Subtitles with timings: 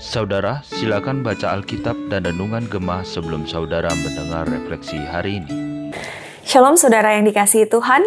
[0.00, 5.52] Saudara, silakan baca Alkitab dan Renungan Gemah sebelum saudara mendengar refleksi hari ini.
[6.40, 8.00] Shalom saudara yang dikasihi Tuhan.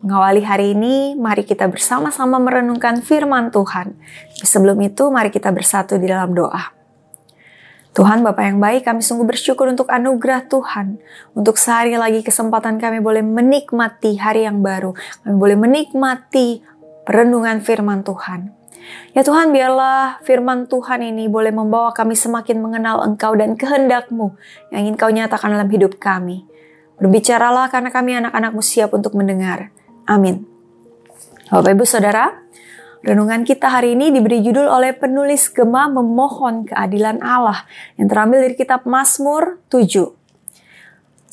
[0.00, 3.92] Mengawali hari ini, mari kita bersama-sama merenungkan firman Tuhan.
[4.32, 6.72] Sebelum itu, mari kita bersatu di dalam doa.
[7.94, 10.98] Tuhan Bapa yang baik, kami sungguh bersyukur untuk anugerah Tuhan.
[11.30, 14.98] Untuk sehari lagi kesempatan kami boleh menikmati hari yang baru.
[15.22, 16.58] Kami boleh menikmati
[17.04, 18.52] perenungan firman Tuhan.
[19.16, 24.36] Ya Tuhan, biarlah firman Tuhan ini boleh membawa kami semakin mengenal Engkau dan kehendak-Mu
[24.74, 26.44] yang ingin Kau nyatakan dalam hidup kami.
[27.00, 29.72] Berbicaralah karena kami anak-anakmu siap untuk mendengar.
[30.04, 30.44] Amin.
[31.48, 32.44] Bapak Ibu Saudara,
[33.00, 37.64] renungan kita hari ini diberi judul oleh penulis Gema memohon keadilan Allah
[37.96, 40.23] yang terambil dari kitab Mazmur 7.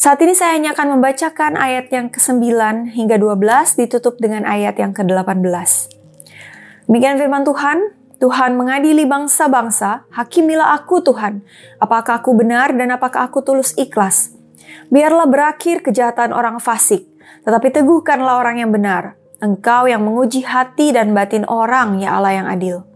[0.02, 2.42] Saat ini saya hanya akan membacakan ayat yang ke-9
[2.90, 5.46] hingga 12 ditutup dengan ayat yang ke-18.
[6.90, 11.46] Demikian firman Tuhan, Tuhan mengadili bangsa-bangsa, hakimilah aku Tuhan,
[11.78, 14.34] apakah aku benar dan apakah aku tulus ikhlas.
[14.90, 17.06] Biarlah berakhir kejahatan orang fasik,
[17.46, 19.22] tetapi teguhkanlah orang yang benar.
[19.38, 22.90] Engkau yang menguji hati dan batin orang, ya Allah yang adil.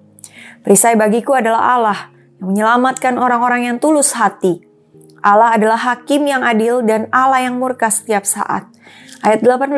[0.66, 2.00] Perisai bagiku adalah Allah
[2.42, 4.66] yang menyelamatkan orang-orang yang tulus hati.
[5.26, 8.70] Allah adalah hakim yang adil dan Allah yang murka setiap saat.
[9.26, 9.74] Ayat 18.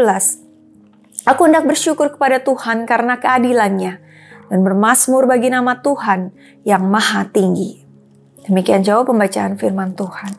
[1.24, 4.04] Aku hendak bersyukur kepada Tuhan karena keadilannya
[4.52, 6.36] dan bermasmur bagi nama Tuhan
[6.68, 7.80] yang maha tinggi.
[8.44, 10.36] Demikian jauh pembacaan firman Tuhan.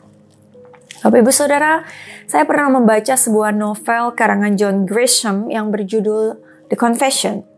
[1.01, 1.89] Bapak Ibu Saudara,
[2.29, 6.37] saya pernah membaca sebuah novel karangan John Grisham yang berjudul
[6.69, 7.48] The Confession.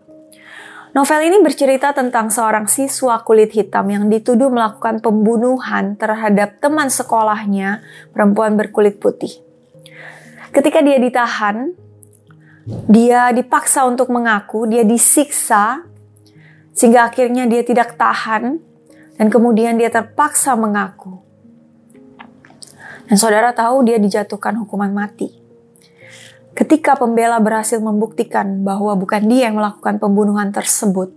[0.91, 7.79] Novel ini bercerita tentang seorang siswa kulit hitam yang dituduh melakukan pembunuhan terhadap teman sekolahnya
[8.11, 9.31] perempuan berkulit putih.
[10.51, 11.71] Ketika dia ditahan,
[12.91, 15.87] dia dipaksa untuk mengaku, dia disiksa,
[16.75, 18.59] sehingga akhirnya dia tidak tahan
[19.15, 21.23] dan kemudian dia terpaksa mengaku.
[23.07, 25.40] Dan saudara tahu dia dijatuhkan hukuman mati.
[26.61, 31.09] Ketika pembela berhasil membuktikan bahwa bukan dia yang melakukan pembunuhan tersebut,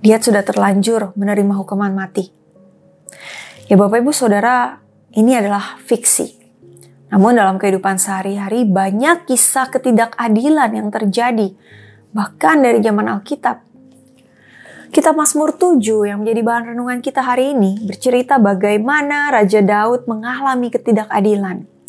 [0.00, 2.32] dia sudah terlanjur menerima hukuman mati.
[3.68, 4.80] Ya Bapak Ibu Saudara,
[5.12, 6.32] ini adalah fiksi.
[7.12, 11.52] Namun dalam kehidupan sehari-hari banyak kisah ketidakadilan yang terjadi,
[12.16, 13.68] bahkan dari zaman Alkitab.
[14.96, 20.72] Kitab Mazmur 7 yang menjadi bahan renungan kita hari ini bercerita bagaimana Raja Daud mengalami
[20.72, 21.79] ketidakadilan.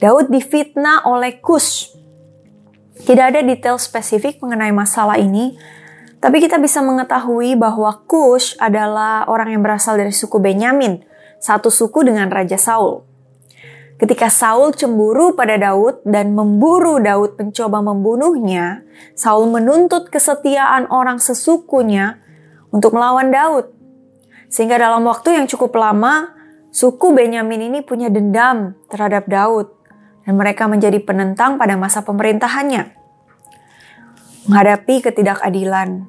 [0.00, 1.92] Daud difitnah oleh Kus.
[3.02, 5.58] Tidak ada detail spesifik mengenai masalah ini,
[6.22, 11.02] tapi kita bisa mengetahui bahwa Kus adalah orang yang berasal dari suku Benyamin,
[11.42, 13.02] satu suku dengan Raja Saul.
[13.98, 18.86] Ketika Saul cemburu pada Daud dan memburu Daud mencoba membunuhnya,
[19.18, 22.22] Saul menuntut kesetiaan orang sesukunya
[22.70, 23.70] untuk melawan Daud.
[24.50, 26.34] Sehingga dalam waktu yang cukup lama,
[26.70, 29.70] suku Benyamin ini punya dendam terhadap Daud
[30.22, 32.94] dan mereka menjadi penentang pada masa pemerintahannya.
[34.46, 36.06] Menghadapi ketidakadilan,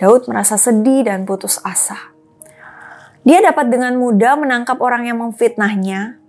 [0.00, 2.12] Daud merasa sedih dan putus asa.
[3.26, 6.20] Dia dapat dengan mudah menangkap orang yang memfitnahnya,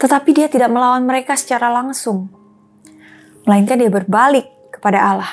[0.00, 2.32] tetapi dia tidak melawan mereka secara langsung.
[3.44, 5.32] Melainkan dia berbalik kepada Allah.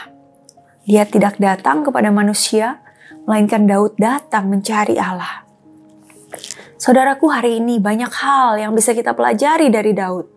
[0.86, 2.84] Dia tidak datang kepada manusia,
[3.26, 5.46] melainkan Daud datang mencari Allah.
[6.76, 10.35] Saudaraku, hari ini banyak hal yang bisa kita pelajari dari Daud.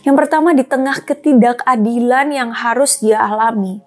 [0.00, 3.84] Yang pertama, di tengah ketidakadilan yang harus dia alami,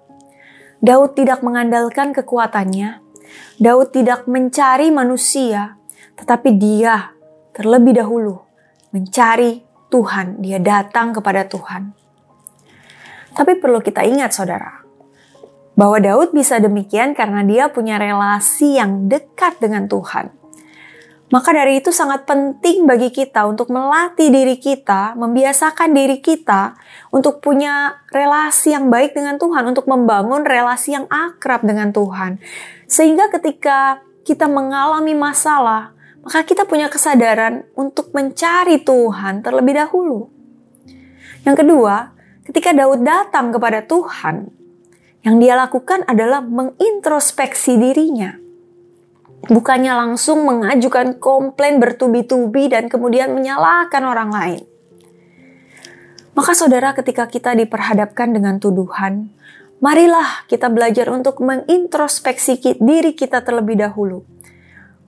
[0.84, 3.00] Daud tidak mengandalkan kekuatannya.
[3.58, 5.80] Daud tidak mencari manusia,
[6.20, 7.16] tetapi dia
[7.56, 8.38] terlebih dahulu
[8.94, 10.44] mencari Tuhan.
[10.44, 11.96] Dia datang kepada Tuhan.
[13.34, 14.84] Tapi perlu kita ingat, saudara,
[15.74, 20.43] bahwa Daud bisa demikian karena dia punya relasi yang dekat dengan Tuhan.
[21.34, 26.78] Maka dari itu sangat penting bagi kita untuk melatih diri kita, membiasakan diri kita
[27.10, 32.38] untuk punya relasi yang baik dengan Tuhan, untuk membangun relasi yang akrab dengan Tuhan.
[32.86, 40.30] Sehingga ketika kita mengalami masalah, maka kita punya kesadaran untuk mencari Tuhan terlebih dahulu.
[41.50, 42.14] Yang kedua,
[42.46, 44.54] ketika Daud datang kepada Tuhan,
[45.26, 48.43] yang dia lakukan adalah mengintrospeksi dirinya.
[49.44, 54.64] Bukannya langsung mengajukan komplain bertubi-tubi dan kemudian menyalahkan orang lain.
[56.32, 59.30] Maka saudara ketika kita diperhadapkan dengan tuduhan,
[59.84, 64.24] marilah kita belajar untuk mengintrospeksi diri kita terlebih dahulu.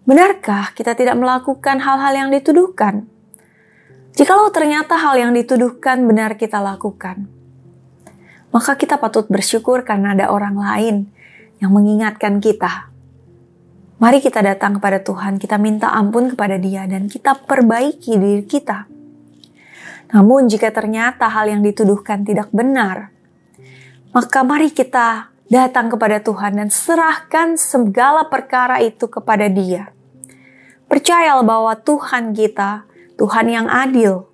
[0.03, 3.07] Benarkah kita tidak melakukan hal-hal yang dituduhkan?
[4.19, 7.25] Jikalau ternyata hal yang dituduhkan benar kita lakukan,
[8.51, 10.95] maka kita patut bersyukur karena ada orang lain
[11.63, 12.94] yang mengingatkan kita.
[13.95, 18.91] Mari kita datang kepada Tuhan, kita minta ampun kepada Dia, dan kita perbaiki diri kita.
[20.11, 23.15] Namun, jika ternyata hal yang dituduhkan tidak benar,
[24.11, 29.95] maka mari kita datang kepada Tuhan dan serahkan segala perkara itu kepada Dia.
[30.91, 32.83] Percayalah bahwa Tuhan kita,
[33.15, 34.27] Tuhan yang adil,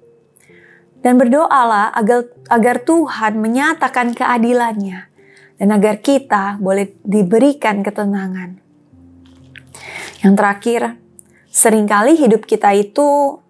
[1.05, 5.09] dan berdoalah agar, agar Tuhan menyatakan keadilannya
[5.57, 8.70] dan agar kita boleh diberikan ketenangan.
[10.21, 10.81] Yang terakhir,
[11.50, 13.41] sering kali hidup kita itu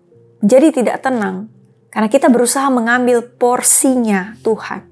[0.41, 1.51] menjadi tidak tenang
[1.91, 4.87] karena kita berusaha mengambil porsinya Tuhan.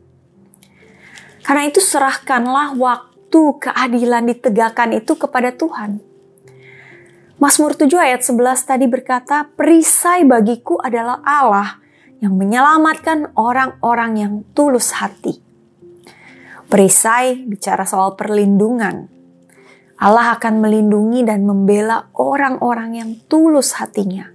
[1.41, 6.03] Karena itu serahkanlah waktu keadilan ditegakkan itu kepada Tuhan.
[7.39, 11.79] Mazmur 7 ayat 11 tadi berkata, Perisai bagiku adalah Allah
[12.19, 15.39] yang menyelamatkan orang-orang yang tulus hati.
[16.67, 19.07] Perisai bicara soal perlindungan.
[19.99, 24.31] Allah akan melindungi dan membela orang-orang yang tulus hatinya.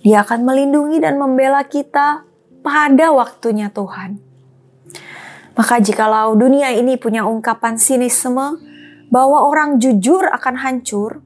[0.00, 2.24] Dia akan melindungi dan membela kita
[2.64, 4.16] pada waktunya Tuhan.
[5.52, 8.56] Maka jikalau dunia ini punya ungkapan sinisme
[9.12, 11.20] bahwa orang jujur akan hancur,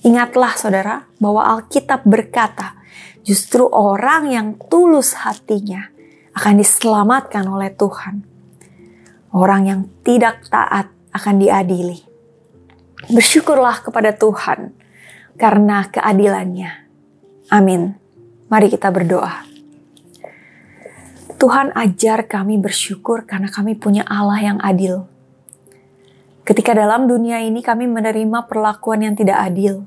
[0.00, 2.80] ingatlah saudara bahwa Alkitab berkata,
[3.26, 5.90] Justru orang yang tulus hatinya
[6.30, 8.22] akan diselamatkan oleh Tuhan.
[9.34, 12.15] Orang yang tidak taat akan diadili.
[13.04, 14.72] Bersyukurlah kepada Tuhan
[15.36, 16.88] karena keadilannya.
[17.52, 17.92] Amin.
[18.48, 19.44] Mari kita berdoa.
[21.36, 25.04] Tuhan ajar kami bersyukur karena kami punya Allah yang adil.
[26.48, 29.84] Ketika dalam dunia ini kami menerima perlakuan yang tidak adil,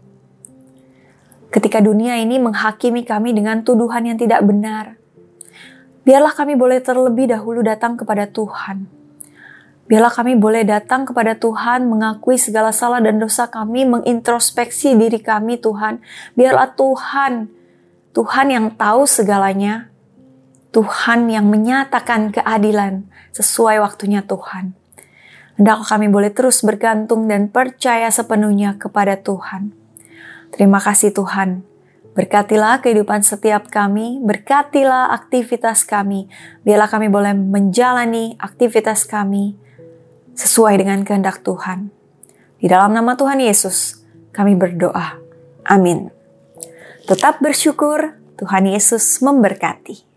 [1.49, 5.01] ketika dunia ini menghakimi kami dengan tuduhan yang tidak benar.
[6.05, 8.98] Biarlah kami boleh terlebih dahulu datang kepada Tuhan.
[9.89, 15.57] Biarlah kami boleh datang kepada Tuhan, mengakui segala salah dan dosa kami, mengintrospeksi diri kami,
[15.57, 15.97] Tuhan.
[16.37, 17.49] Biarlah Tuhan,
[18.13, 19.89] Tuhan yang tahu segalanya,
[20.69, 24.77] Tuhan yang menyatakan keadilan sesuai waktunya Tuhan.
[25.57, 29.73] Hendaklah kami boleh terus bergantung dan percaya sepenuhnya kepada Tuhan.
[30.53, 31.65] Terima kasih Tuhan.
[32.13, 36.29] Berkatilah kehidupan setiap kami, berkatilah aktivitas kami.
[36.61, 39.57] Biarlah kami boleh menjalani aktivitas kami
[40.33, 41.93] sesuai dengan kehendak Tuhan.
[42.59, 44.03] Di dalam nama Tuhan Yesus,
[44.35, 45.15] kami berdoa.
[45.63, 46.11] Amin.
[47.05, 50.08] Tetap bersyukur, Tuhan Yesus memberkati.